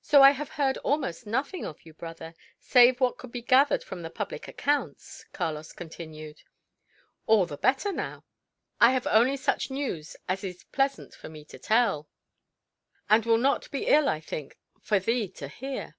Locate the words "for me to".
11.12-11.58